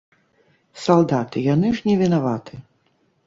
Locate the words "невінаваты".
1.89-2.53